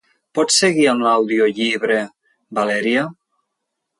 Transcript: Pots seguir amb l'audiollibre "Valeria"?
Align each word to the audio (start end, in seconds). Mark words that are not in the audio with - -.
Pots 0.37 0.55
seguir 0.61 0.85
amb 0.93 1.05
l'audiollibre 1.07 1.99
"Valeria"? 2.61 3.07